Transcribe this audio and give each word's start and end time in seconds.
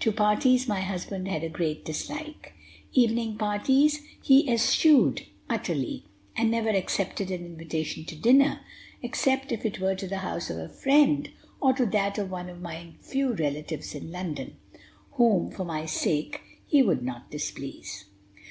To 0.00 0.10
parties 0.10 0.66
my 0.66 0.80
husband 0.80 1.28
had 1.28 1.44
a 1.44 1.50
great 1.50 1.84
dislike; 1.84 2.54
evening 2.94 3.36
parties 3.36 4.00
he 4.22 4.48
eschewed 4.50 5.26
utterly, 5.50 6.02
and 6.34 6.50
never 6.50 6.70
accepted 6.70 7.30
an 7.30 7.44
invitation 7.44 8.06
to 8.06 8.16
dinner, 8.16 8.62
except 9.02 9.52
it 9.52 9.78
were 9.78 9.94
to 9.94 10.06
the 10.08 10.20
house 10.24 10.48
of 10.48 10.56
a 10.56 10.70
friend, 10.70 11.28
or 11.60 11.74
to 11.74 11.84
that 11.84 12.16
of 12.16 12.30
one 12.30 12.48
of 12.48 12.62
my 12.62 12.92
few 13.02 13.34
relatives 13.34 13.94
in 13.94 14.10
London, 14.10 14.56
whom, 15.12 15.50
for 15.50 15.66
my 15.66 15.84
sake, 15.84 16.40
he 16.66 16.80
would 16.80 17.02
not 17.02 17.30
displease. 17.30 18.06